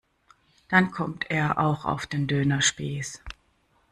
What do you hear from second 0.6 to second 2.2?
Dann kommt er auch auf